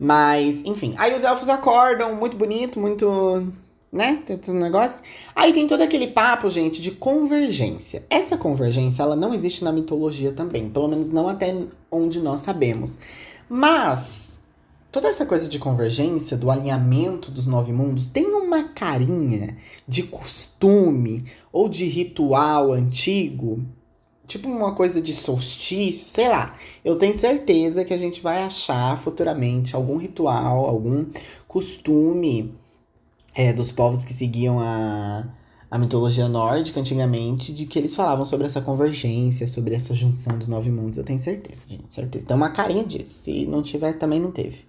Mas, 0.04 0.66
enfim. 0.66 0.94
Aí 0.98 1.16
os 1.16 1.24
elfos 1.24 1.48
acordam, 1.48 2.14
muito 2.14 2.36
bonito, 2.36 2.78
muito. 2.78 3.48
Né? 3.90 4.22
Tem 4.26 4.38
todo 4.38 4.54
negócio. 4.56 5.02
Aí 5.34 5.54
tem 5.54 5.66
todo 5.66 5.82
aquele 5.82 6.08
papo, 6.08 6.50
gente, 6.50 6.82
de 6.82 6.92
convergência. 6.92 8.06
Essa 8.10 8.36
convergência, 8.36 9.02
ela 9.02 9.16
não 9.16 9.34
existe 9.34 9.64
na 9.64 9.72
mitologia 9.72 10.34
também. 10.34 10.70
Pelo 10.70 10.90
menos 10.90 11.14
não 11.14 11.30
até 11.30 11.56
onde 11.90 12.20
nós 12.20 12.42
sabemos. 12.42 12.98
Mas, 13.48 14.38
toda 14.92 15.08
essa 15.08 15.26
coisa 15.26 15.48
de 15.48 15.58
convergência, 15.58 16.36
do 16.36 16.52
alinhamento 16.52 17.32
dos 17.32 17.48
nove 17.48 17.72
mundos, 17.72 18.08
tem 18.08 18.26
uma 18.26 18.64
carinha 18.64 19.56
de 19.88 20.04
costume 20.04 21.24
ou 21.50 21.70
de 21.70 21.86
ritual 21.86 22.74
antigo 22.74 23.64
tipo 24.26 24.48
uma 24.48 24.74
coisa 24.74 25.02
de 25.02 25.14
solstício, 25.14 26.08
sei 26.08 26.30
lá. 26.30 26.56
Eu 26.84 26.98
tenho 26.98 27.16
certeza 27.16 27.84
que 27.84 27.94
a 27.94 27.98
gente 27.98 28.22
vai 28.22 28.44
achar 28.44 28.98
futuramente 28.98 29.76
algum 29.76 29.98
ritual, 29.98 30.66
algum 30.66 31.06
costume 31.48 32.54
é, 33.36 33.52
dos 33.52 33.72
povos 33.72 34.04
que 34.04 34.14
seguiam 34.14 34.60
a, 34.60 35.28
a 35.70 35.78
mitologia 35.78 36.28
nórdica 36.28 36.80
antigamente, 36.80 37.54
de 37.54 37.66
que 37.66 37.78
eles 37.80 37.96
falavam 37.96 38.26
sobre 38.26 38.46
essa 38.46 38.62
convergência, 38.62 39.48
sobre 39.48 39.76
essa 39.76 39.94
junção 39.94 40.38
dos 40.38 40.48
nove 40.48 40.72
mundos. 40.72 40.98
Eu 40.98 41.04
tenho 41.04 41.20
certeza, 41.20 41.66
gente, 41.68 41.94
certeza. 41.94 42.26
Tem 42.26 42.38
uma 42.38 42.50
carinha 42.50 42.86
disso. 42.86 43.24
Se 43.24 43.46
não 43.46 43.62
tiver, 43.62 43.94
também 43.94 44.20
não 44.20 44.32
teve. 44.32 44.66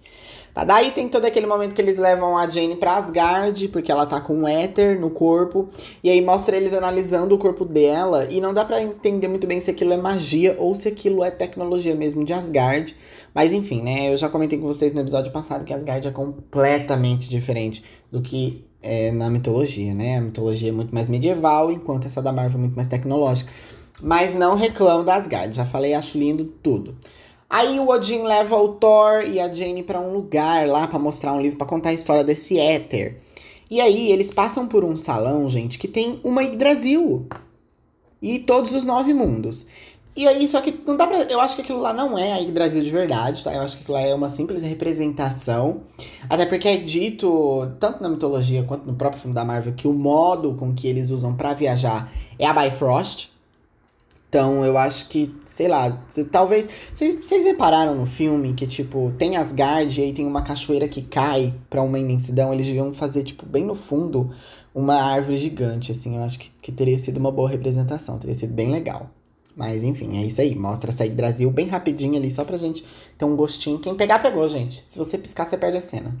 Tá, 0.55 0.63
daí 0.63 0.91
tem 0.91 1.09
todo 1.09 1.25
aquele 1.25 1.45
momento 1.45 1.75
que 1.75 1.81
eles 1.81 1.97
levam 1.97 2.37
a 2.37 2.49
Jane 2.49 2.77
pra 2.77 2.95
Asgard, 2.95 3.67
porque 3.67 3.91
ela 3.91 4.05
tá 4.05 4.21
com 4.21 4.33
um 4.33 4.47
éter 4.47 4.97
no 4.97 5.09
corpo. 5.09 5.67
E 6.01 6.09
aí 6.09 6.21
mostra 6.21 6.55
eles 6.55 6.71
analisando 6.71 7.35
o 7.35 7.37
corpo 7.37 7.65
dela. 7.65 8.25
E 8.29 8.39
não 8.39 8.53
dá 8.53 8.63
para 8.63 8.81
entender 8.81 9.27
muito 9.27 9.45
bem 9.45 9.59
se 9.59 9.69
aquilo 9.69 9.91
é 9.91 9.97
magia 9.97 10.55
ou 10.57 10.73
se 10.73 10.87
aquilo 10.87 11.21
é 11.25 11.29
tecnologia 11.29 11.93
mesmo 11.93 12.23
de 12.23 12.31
Asgard. 12.31 12.95
Mas 13.33 13.51
enfim, 13.51 13.81
né? 13.81 14.13
Eu 14.13 14.15
já 14.15 14.29
comentei 14.29 14.57
com 14.57 14.65
vocês 14.65 14.93
no 14.93 15.01
episódio 15.01 15.29
passado 15.29 15.65
que 15.65 15.73
Asgard 15.73 16.07
é 16.07 16.11
completamente 16.11 17.29
diferente 17.29 17.83
do 18.09 18.21
que 18.21 18.65
é 18.81 19.11
na 19.11 19.29
mitologia, 19.29 19.93
né? 19.93 20.19
A 20.19 20.21
mitologia 20.21 20.69
é 20.69 20.71
muito 20.71 20.95
mais 20.95 21.09
medieval, 21.09 21.69
enquanto 21.69 22.05
essa 22.05 22.21
da 22.21 22.31
Marvel 22.31 22.59
é 22.59 22.61
muito 22.61 22.75
mais 22.77 22.87
tecnológica. 22.87 23.51
Mas 24.01 24.33
não 24.33 24.55
reclamo 24.55 25.03
da 25.03 25.15
Asgard. 25.15 25.53
Já 25.53 25.65
falei, 25.65 25.93
acho 25.93 26.17
lindo 26.17 26.45
tudo. 26.45 26.95
Aí 27.55 27.79
o 27.79 27.87
Odin 27.87 28.23
leva 28.23 28.57
o 28.57 28.73
Thor 28.73 29.21
e 29.25 29.39
a 29.39 29.47
Jane 29.47 29.81
para 29.81 30.01
um 30.01 30.11
lugar 30.11 30.67
lá 30.67 30.85
para 30.89 30.99
mostrar 30.99 31.31
um 31.31 31.39
livro 31.39 31.57
para 31.57 31.65
contar 31.65 31.91
a 31.91 31.93
história 31.93 32.21
desse 32.21 32.59
éter. 32.59 33.15
E 33.71 33.79
aí 33.79 34.11
eles 34.11 34.29
passam 34.29 34.67
por 34.67 34.83
um 34.83 34.97
salão, 34.97 35.47
gente, 35.47 35.79
que 35.79 35.87
tem 35.87 36.19
uma 36.21 36.43
Yggdrasil. 36.43 37.25
E 38.21 38.39
todos 38.39 38.73
os 38.73 38.83
nove 38.83 39.13
mundos. 39.13 39.67
E 40.17 40.27
aí, 40.27 40.45
só 40.49 40.59
que 40.59 40.81
não 40.85 40.97
dá 40.97 41.07
pra. 41.07 41.19
Eu 41.23 41.39
acho 41.39 41.55
que 41.55 41.61
aquilo 41.61 41.79
lá 41.79 41.93
não 41.93 42.17
é 42.17 42.33
a 42.33 42.39
Yggdrasil 42.39 42.81
de 42.83 42.91
verdade, 42.91 43.41
tá? 43.41 43.53
Eu 43.53 43.61
acho 43.61 43.77
que 43.77 43.83
aquilo 43.83 43.97
lá 43.97 44.03
é 44.03 44.13
uma 44.13 44.27
simples 44.27 44.61
representação. 44.61 45.79
Até 46.29 46.45
porque 46.45 46.67
é 46.67 46.75
dito, 46.75 47.71
tanto 47.79 48.03
na 48.03 48.09
mitologia 48.09 48.63
quanto 48.63 48.85
no 48.85 48.95
próprio 48.95 49.21
filme 49.21 49.33
da 49.33 49.45
Marvel, 49.45 49.75
que 49.75 49.87
o 49.87 49.93
modo 49.93 50.55
com 50.55 50.73
que 50.73 50.89
eles 50.89 51.09
usam 51.09 51.33
para 51.33 51.53
viajar 51.53 52.11
é 52.37 52.45
a 52.45 52.51
Bifrost. 52.53 53.33
Então 54.35 54.65
eu 54.65 54.77
acho 54.77 55.07
que, 55.07 55.33
sei 55.45 55.69
lá, 55.69 55.97
talvez. 56.29 56.67
Vocês 56.93 57.45
repararam 57.45 57.95
no 57.95 58.05
filme 58.05 58.53
que, 58.53 58.67
tipo, 58.67 59.13
tem 59.17 59.37
Asgard 59.37 59.97
e 59.97 60.03
aí 60.03 60.11
tem 60.11 60.27
uma 60.27 60.41
cachoeira 60.41 60.89
que 60.89 61.01
cai 61.03 61.53
pra 61.69 61.81
uma 61.81 61.97
imensidão? 61.97 62.53
Eles 62.53 62.65
deviam 62.65 62.93
fazer, 62.93 63.23
tipo, 63.23 63.45
bem 63.45 63.63
no 63.63 63.73
fundo, 63.73 64.29
uma 64.73 64.95
árvore 64.95 65.37
gigante, 65.37 65.93
assim. 65.93 66.17
Eu 66.17 66.23
acho 66.23 66.37
que, 66.37 66.51
que 66.61 66.69
teria 66.69 66.99
sido 66.99 67.15
uma 67.15 67.31
boa 67.31 67.47
representação, 67.47 68.19
teria 68.19 68.35
sido 68.35 68.53
bem 68.53 68.69
legal. 68.69 69.09
Mas 69.55 69.83
enfim, 69.83 70.17
é 70.21 70.25
isso 70.25 70.41
aí. 70.41 70.53
Mostra 70.53 70.91
a 70.91 70.93
saída 70.93 71.15
Brasil 71.15 71.49
bem 71.49 71.67
rapidinho 71.67 72.17
ali, 72.17 72.29
só 72.29 72.43
pra 72.43 72.57
gente 72.57 72.83
ter 73.17 73.23
um 73.23 73.37
gostinho. 73.37 73.79
Quem 73.79 73.95
pegar, 73.95 74.19
pegou, 74.19 74.45
gente. 74.49 74.83
Se 74.85 74.97
você 74.99 75.17
piscar, 75.17 75.45
você 75.45 75.55
perde 75.55 75.77
a 75.77 75.81
cena. 75.81 76.13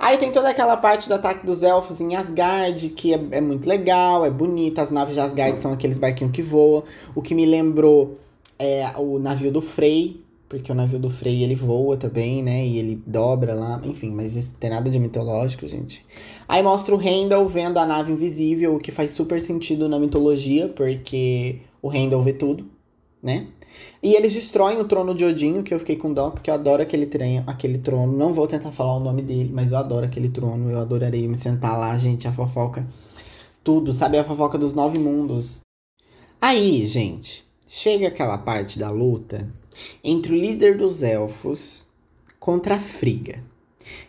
Aí 0.00 0.16
tem 0.16 0.32
toda 0.32 0.48
aquela 0.48 0.78
parte 0.78 1.06
do 1.08 1.14
ataque 1.14 1.44
dos 1.44 1.62
elfos 1.62 2.00
em 2.00 2.16
Asgard, 2.16 2.88
que 2.88 3.12
é, 3.12 3.20
é 3.32 3.40
muito 3.42 3.68
legal, 3.68 4.24
é 4.24 4.30
bonito. 4.30 4.78
As 4.78 4.90
naves 4.90 5.12
de 5.12 5.20
Asgard 5.20 5.60
são 5.60 5.74
aqueles 5.74 5.98
barquinhos 5.98 6.32
que 6.32 6.40
voam. 6.40 6.82
O 7.14 7.20
que 7.20 7.34
me 7.34 7.44
lembrou 7.44 8.18
é 8.58 8.90
o 8.96 9.18
navio 9.18 9.52
do 9.52 9.60
Frey, 9.60 10.24
porque 10.48 10.72
o 10.72 10.74
navio 10.74 10.98
do 10.98 11.10
Frey 11.10 11.44
ele 11.44 11.54
voa 11.54 11.98
também, 11.98 12.42
né? 12.42 12.66
E 12.66 12.78
ele 12.78 13.02
dobra 13.06 13.52
lá, 13.52 13.78
enfim, 13.84 14.10
mas 14.10 14.34
isso 14.36 14.54
tem 14.54 14.70
nada 14.70 14.90
de 14.90 14.98
mitológico, 14.98 15.68
gente. 15.68 16.02
Aí 16.48 16.62
mostra 16.62 16.94
o 16.94 16.98
Randall 16.98 17.46
vendo 17.46 17.76
a 17.76 17.84
nave 17.84 18.10
invisível, 18.10 18.76
o 18.76 18.80
que 18.80 18.90
faz 18.90 19.10
super 19.10 19.38
sentido 19.38 19.86
na 19.86 19.98
mitologia, 19.98 20.66
porque 20.68 21.58
o 21.82 21.88
Randall 21.88 22.22
vê 22.22 22.32
tudo, 22.32 22.66
né? 23.22 23.48
E 24.02 24.14
eles 24.14 24.32
destroem 24.32 24.78
o 24.78 24.84
trono 24.84 25.14
de 25.14 25.24
Odin, 25.24 25.62
que 25.62 25.74
eu 25.74 25.78
fiquei 25.78 25.96
com 25.96 26.12
dó, 26.12 26.30
porque 26.30 26.50
eu 26.50 26.54
adoro 26.54 26.82
aquele, 26.82 27.06
trem, 27.06 27.42
aquele 27.46 27.78
trono. 27.78 28.16
Não 28.16 28.32
vou 28.32 28.46
tentar 28.46 28.72
falar 28.72 28.96
o 28.96 29.00
nome 29.00 29.22
dele, 29.22 29.50
mas 29.52 29.72
eu 29.72 29.78
adoro 29.78 30.06
aquele 30.06 30.28
trono. 30.28 30.70
Eu 30.70 30.80
adorarei 30.80 31.26
me 31.28 31.36
sentar 31.36 31.78
lá, 31.78 31.96
gente, 31.98 32.26
a 32.26 32.32
fofoca. 32.32 32.86
Tudo, 33.62 33.92
sabe? 33.92 34.18
A 34.18 34.24
fofoca 34.24 34.56
dos 34.56 34.74
nove 34.74 34.98
mundos. 34.98 35.60
Aí, 36.40 36.86
gente, 36.86 37.44
chega 37.68 38.08
aquela 38.08 38.38
parte 38.38 38.78
da 38.78 38.90
luta 38.90 39.48
entre 40.02 40.32
o 40.32 40.36
líder 40.36 40.76
dos 40.76 41.02
elfos 41.02 41.86
contra 42.38 42.76
a 42.76 42.80
Friga. 42.80 43.42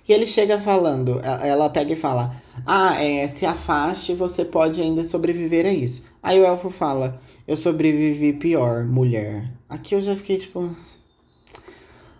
E 0.07 0.13
ele 0.13 0.25
chega 0.25 0.59
falando, 0.59 1.19
ela 1.23 1.69
pega 1.69 1.93
e 1.93 1.97
fala: 1.97 2.41
Ah, 2.65 3.01
é, 3.01 3.27
se 3.27 3.45
afaste, 3.45 4.13
você 4.13 4.43
pode 4.45 4.81
ainda 4.81 5.03
sobreviver 5.03 5.65
a 5.65 5.71
isso. 5.71 6.03
Aí 6.21 6.39
o 6.39 6.45
elfo 6.45 6.69
fala: 6.69 7.21
eu 7.51 7.57
sobrevivi 7.57 8.31
pior, 8.31 8.85
mulher. 8.85 9.51
Aqui 9.67 9.93
eu 9.93 9.99
já 9.99 10.15
fiquei 10.15 10.37
tipo. 10.37 10.69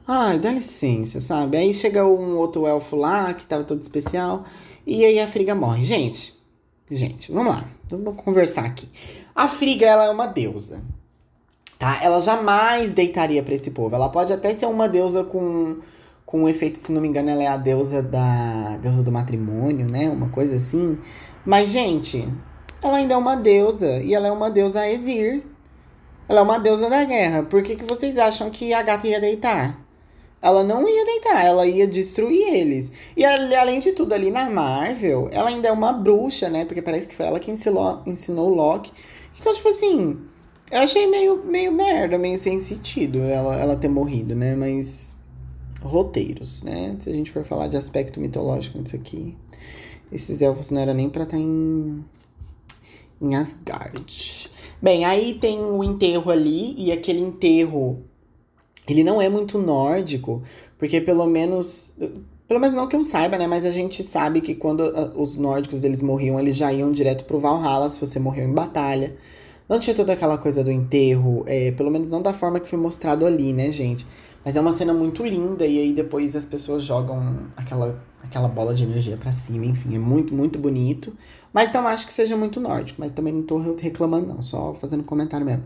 Ai, 0.05 0.38
dá 0.38 0.51
licença, 0.51 1.21
sabe? 1.21 1.55
Aí 1.55 1.73
chega 1.73 2.05
um 2.05 2.35
outro 2.38 2.67
elfo 2.67 2.97
lá, 2.97 3.33
que 3.33 3.45
tava 3.45 3.63
todo 3.63 3.81
especial, 3.81 4.43
e 4.85 5.05
aí 5.05 5.21
a 5.21 5.27
Friga 5.27 5.55
morre. 5.55 5.83
Gente, 5.83 6.33
gente, 6.89 7.31
vamos 7.31 7.55
lá. 7.55 7.65
Vamos 7.89 8.17
conversar 8.17 8.65
aqui. 8.65 8.89
A 9.33 9.47
Friga, 9.47 9.85
ela 9.85 10.05
é 10.05 10.09
uma 10.09 10.27
deusa. 10.27 10.81
Tá? 11.79 12.03
Ela 12.03 12.19
jamais 12.19 12.93
deitaria 12.93 13.41
para 13.41 13.53
esse 13.53 13.71
povo. 13.71 13.95
Ela 13.95 14.09
pode 14.09 14.33
até 14.33 14.53
ser 14.53 14.65
uma 14.65 14.89
deusa 14.89 15.23
com 15.23 15.77
com 16.25 16.43
um 16.43 16.50
efeito, 16.50 16.77
se 16.77 16.93
não 16.93 17.01
me 17.01 17.09
engano, 17.09 17.29
ela 17.29 17.43
é 17.43 17.47
a 17.47 17.57
deusa 17.57 18.01
da 18.01 18.77
deusa 18.81 19.03
do 19.03 19.11
matrimônio, 19.11 19.85
né? 19.89 20.09
Uma 20.09 20.29
coisa 20.29 20.55
assim. 20.55 20.97
Mas 21.45 21.69
gente, 21.69 22.25
ela 22.83 22.97
ainda 22.97 23.13
é 23.13 23.17
uma 23.17 23.35
deusa. 23.35 24.00
E 24.00 24.13
ela 24.13 24.27
é 24.27 24.31
uma 24.31 24.50
deusa 24.50 24.88
Exir. 24.89 25.43
Ela 26.27 26.39
é 26.39 26.43
uma 26.43 26.59
deusa 26.59 26.89
da 26.89 27.03
guerra. 27.03 27.43
Por 27.43 27.61
que, 27.61 27.75
que 27.75 27.85
vocês 27.85 28.17
acham 28.17 28.50
que 28.50 28.73
a 28.73 28.81
gata 28.81 29.07
ia 29.07 29.19
deitar? 29.19 29.79
Ela 30.41 30.63
não 30.63 30.88
ia 30.88 31.05
deitar, 31.05 31.45
ela 31.45 31.67
ia 31.67 31.85
destruir 31.85 32.47
eles. 32.47 32.91
E 33.15 33.23
além 33.23 33.79
de 33.79 33.91
tudo, 33.91 34.13
ali 34.13 34.31
na 34.31 34.50
Marvel, 34.50 35.29
ela 35.31 35.50
ainda 35.50 35.67
é 35.67 35.71
uma 35.71 35.93
bruxa, 35.93 36.50
né? 36.50 36.65
Porque 36.65 36.81
parece 36.81 37.07
que 37.07 37.15
foi 37.15 37.27
ela 37.27 37.39
que 37.39 37.51
ensinou, 37.51 38.01
ensinou 38.07 38.50
Loki. 38.50 38.91
Então, 39.39 39.53
tipo 39.53 39.67
assim, 39.69 40.19
eu 40.71 40.79
achei 40.79 41.05
meio, 41.05 41.43
meio 41.43 41.71
merda, 41.71 42.17
meio 42.17 42.38
sem 42.38 42.59
sentido 42.59 43.19
ela, 43.19 43.55
ela 43.55 43.75
ter 43.75 43.89
morrido, 43.89 44.35
né? 44.35 44.55
Mas. 44.55 45.11
Roteiros, 45.83 46.61
né? 46.61 46.95
Se 47.00 47.09
a 47.09 47.13
gente 47.13 47.31
for 47.31 47.43
falar 47.43 47.67
de 47.67 47.75
aspecto 47.75 48.19
mitológico 48.19 48.79
disso 48.83 48.95
aqui, 48.95 49.35
esses 50.11 50.39
elfos 50.39 50.69
não 50.69 50.79
era 50.79 50.93
nem 50.93 51.09
pra 51.09 51.23
estar 51.23 51.38
tá 51.38 51.41
em 51.41 52.03
em 53.21 53.35
Asgard. 53.35 54.49
Bem, 54.81 55.05
aí 55.05 55.35
tem 55.35 55.59
o 55.59 55.83
enterro 55.83 56.31
ali, 56.31 56.73
e 56.77 56.91
aquele 56.91 57.19
enterro, 57.19 57.99
ele 58.87 59.03
não 59.03 59.21
é 59.21 59.29
muito 59.29 59.59
nórdico, 59.59 60.41
porque 60.79 60.99
pelo 60.99 61.27
menos, 61.27 61.93
pelo 62.47 62.59
menos 62.59 62.75
não 62.75 62.87
que 62.87 62.95
eu 62.95 63.03
saiba, 63.03 63.37
né, 63.37 63.45
mas 63.45 63.63
a 63.63 63.71
gente 63.71 64.03
sabe 64.03 64.41
que 64.41 64.55
quando 64.55 64.81
ah, 64.81 65.13
os 65.15 65.37
nórdicos 65.37 65.83
eles 65.83 66.01
morriam, 66.01 66.39
eles 66.39 66.57
já 66.57 66.73
iam 66.73 66.91
direto 66.91 67.25
pro 67.25 67.39
Valhalla, 67.39 67.87
se 67.89 67.99
você 67.99 68.19
morreu 68.19 68.45
em 68.45 68.53
batalha. 68.53 69.15
Não 69.69 69.79
tinha 69.79 69.95
toda 69.95 70.13
aquela 70.13 70.37
coisa 70.37 70.63
do 70.63 70.71
enterro, 70.71 71.43
é, 71.45 71.71
pelo 71.71 71.91
menos 71.91 72.09
não 72.09 72.21
da 72.21 72.33
forma 72.33 72.59
que 72.59 72.67
foi 72.67 72.79
mostrado 72.79 73.25
ali, 73.25 73.53
né, 73.53 73.71
gente? 73.71 74.05
Mas 74.43 74.55
é 74.55 74.61
uma 74.61 74.71
cena 74.71 74.93
muito 74.93 75.23
linda, 75.23 75.65
e 75.65 75.77
aí 75.79 75.93
depois 75.93 76.35
as 76.35 76.45
pessoas 76.45 76.83
jogam 76.83 77.37
aquela, 77.55 78.03
aquela 78.23 78.47
bola 78.47 78.73
de 78.73 78.83
energia 78.83 79.15
para 79.15 79.31
cima, 79.31 79.65
enfim, 79.65 79.95
é 79.95 79.99
muito, 79.99 80.33
muito 80.33 80.57
bonito. 80.57 81.13
Mas 81.53 81.72
não 81.74 81.86
acho 81.88 82.08
que 82.08 82.13
seja 82.13 82.38
muito 82.38 82.60
nórdico, 82.60 83.01
mas 83.01 83.12
também 83.12 83.34
não 83.34 83.43
tô 83.43 83.58
reclamando, 83.58 84.27
não, 84.27 84.41
só 84.41 84.74
fazendo 84.74 85.03
comentário 85.03 85.46
mesmo. 85.46 85.63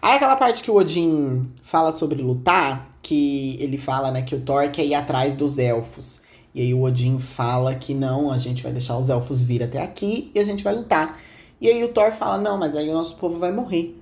Aí 0.00 0.16
aquela 0.16 0.36
parte 0.36 0.62
que 0.62 0.70
o 0.70 0.76
Odin 0.76 1.50
fala 1.62 1.92
sobre 1.92 2.22
lutar, 2.22 2.88
que 3.02 3.56
ele 3.60 3.76
fala, 3.76 4.10
né, 4.10 4.22
que 4.22 4.34
o 4.34 4.40
Thor 4.40 4.70
quer 4.70 4.84
ir 4.84 4.94
atrás 4.94 5.34
dos 5.34 5.58
elfos. 5.58 6.20
E 6.54 6.62
aí 6.62 6.74
o 6.74 6.82
Odin 6.82 7.18
fala 7.18 7.74
que 7.74 7.94
não, 7.94 8.32
a 8.32 8.38
gente 8.38 8.62
vai 8.62 8.72
deixar 8.72 8.96
os 8.96 9.08
elfos 9.08 9.42
vir 9.42 9.62
até 9.62 9.82
aqui 9.82 10.30
e 10.34 10.38
a 10.38 10.44
gente 10.44 10.64
vai 10.64 10.74
lutar. 10.74 11.20
E 11.60 11.68
aí 11.68 11.82
o 11.82 11.88
Thor 11.88 12.12
fala, 12.12 12.38
não, 12.38 12.56
mas 12.56 12.76
aí 12.76 12.88
o 12.88 12.92
nosso 12.92 13.16
povo 13.16 13.38
vai 13.38 13.52
morrer, 13.52 13.96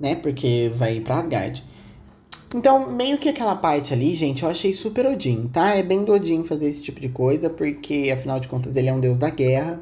né? 0.00 0.14
Porque 0.14 0.72
vai 0.74 0.96
ir 0.96 1.00
pra 1.02 1.18
Asgard. 1.18 1.62
Então, 2.54 2.90
meio 2.90 3.18
que 3.18 3.28
aquela 3.28 3.56
parte 3.56 3.92
ali, 3.92 4.14
gente, 4.14 4.44
eu 4.44 4.48
achei 4.48 4.72
super 4.72 5.06
Odin, 5.06 5.48
tá? 5.48 5.74
É 5.74 5.82
bem 5.82 6.04
do 6.04 6.12
Odin 6.12 6.44
fazer 6.44 6.68
esse 6.68 6.80
tipo 6.80 7.00
de 7.00 7.08
coisa, 7.08 7.50
porque 7.50 8.10
afinal 8.14 8.38
de 8.38 8.48
contas 8.48 8.76
ele 8.76 8.88
é 8.88 8.92
um 8.92 9.00
deus 9.00 9.18
da 9.18 9.28
guerra. 9.28 9.80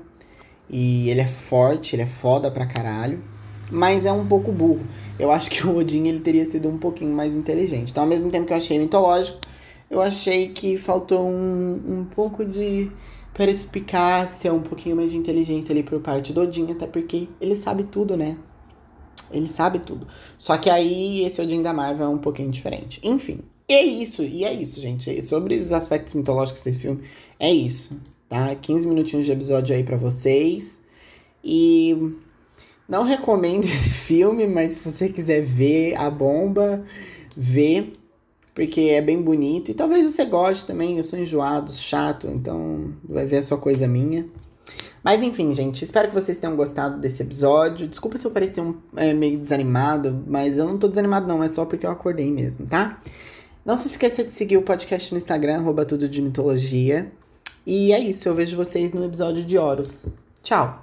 E 0.72 1.10
ele 1.10 1.20
é 1.20 1.26
forte, 1.26 1.94
ele 1.94 2.02
é 2.02 2.06
foda 2.06 2.50
pra 2.50 2.64
caralho. 2.64 3.22
Mas 3.70 4.06
é 4.06 4.12
um 4.12 4.26
pouco 4.26 4.50
burro. 4.50 4.84
Eu 5.18 5.30
acho 5.30 5.50
que 5.50 5.66
o 5.66 5.76
Odin 5.76 6.08
ele 6.08 6.20
teria 6.20 6.46
sido 6.46 6.68
um 6.68 6.78
pouquinho 6.78 7.14
mais 7.14 7.34
inteligente. 7.34 7.90
Então, 7.90 8.02
ao 8.02 8.08
mesmo 8.08 8.30
tempo 8.30 8.46
que 8.46 8.52
eu 8.52 8.56
achei 8.56 8.78
mitológico, 8.78 9.38
eu 9.90 10.00
achei 10.00 10.48
que 10.48 10.76
faltou 10.78 11.26
um, 11.26 11.80
um 11.86 12.04
pouco 12.04 12.44
de 12.44 12.90
perspicácia, 13.34 14.52
um 14.52 14.60
pouquinho 14.60 14.96
mais 14.96 15.10
de 15.10 15.16
inteligência 15.16 15.72
ali 15.72 15.82
por 15.82 16.00
parte 16.00 16.32
do 16.32 16.42
Odin, 16.42 16.72
até 16.72 16.86
porque 16.86 17.28
ele 17.40 17.54
sabe 17.54 17.84
tudo, 17.84 18.16
né? 18.16 18.36
Ele 19.30 19.46
sabe 19.46 19.78
tudo. 19.78 20.06
Só 20.36 20.56
que 20.58 20.68
aí 20.68 21.24
esse 21.24 21.40
Odin 21.40 21.62
da 21.62 21.72
Marvel 21.72 22.06
é 22.06 22.10
um 22.10 22.18
pouquinho 22.18 22.50
diferente. 22.50 23.00
Enfim, 23.02 23.40
é 23.68 23.82
isso, 23.82 24.22
e 24.22 24.44
é 24.44 24.52
isso, 24.52 24.80
gente. 24.80 25.22
Sobre 25.22 25.54
os 25.54 25.72
aspectos 25.72 26.12
mitológicos 26.12 26.62
desse 26.62 26.78
filme, 26.78 27.02
é 27.38 27.50
isso 27.50 27.96
tá? 28.32 28.54
15 28.54 28.86
minutinhos 28.86 29.26
de 29.26 29.32
episódio 29.32 29.76
aí 29.76 29.84
para 29.84 29.98
vocês. 29.98 30.80
E 31.44 32.14
não 32.88 33.02
recomendo 33.02 33.64
esse 33.68 33.90
filme, 33.90 34.46
mas 34.46 34.78
se 34.78 34.90
você 34.90 35.10
quiser 35.10 35.42
ver 35.42 35.94
a 35.96 36.08
bomba, 36.08 36.82
vê, 37.36 37.92
porque 38.54 38.80
é 38.80 39.02
bem 39.02 39.20
bonito. 39.20 39.70
E 39.70 39.74
talvez 39.74 40.06
você 40.06 40.24
goste 40.24 40.64
também, 40.64 40.96
eu 40.96 41.04
sou 41.04 41.18
enjoado, 41.18 41.70
chato, 41.72 42.26
então 42.26 42.94
vai 43.04 43.26
ver 43.26 43.44
sua 43.44 43.58
coisa 43.58 43.86
minha. 43.86 44.26
Mas 45.04 45.22
enfim, 45.22 45.52
gente, 45.52 45.84
espero 45.84 46.08
que 46.08 46.14
vocês 46.14 46.38
tenham 46.38 46.56
gostado 46.56 46.98
desse 47.00 47.22
episódio. 47.22 47.88
Desculpa 47.88 48.16
se 48.16 48.24
eu 48.24 48.30
parecer 48.30 48.62
um, 48.62 48.76
é, 48.96 49.12
meio 49.12 49.36
desanimado, 49.36 50.24
mas 50.26 50.56
eu 50.56 50.64
não 50.64 50.78
tô 50.78 50.88
desanimado 50.88 51.26
não, 51.26 51.42
é 51.42 51.48
só 51.48 51.66
porque 51.66 51.84
eu 51.84 51.90
acordei 51.90 52.30
mesmo, 52.30 52.66
tá? 52.66 52.98
Não 53.64 53.76
se 53.76 53.88
esqueça 53.88 54.24
de 54.24 54.32
seguir 54.32 54.56
o 54.56 54.62
podcast 54.62 55.12
no 55.12 55.18
Instagram, 55.18 55.56
arroba 55.56 55.84
tudo 55.84 56.08
de 56.08 56.22
mitologia. 56.22 57.12
E 57.66 57.92
é 57.92 57.98
isso, 58.00 58.28
eu 58.28 58.34
vejo 58.34 58.56
vocês 58.56 58.92
no 58.92 59.04
episódio 59.04 59.44
de 59.44 59.56
Horus. 59.56 60.06
Tchau! 60.42 60.81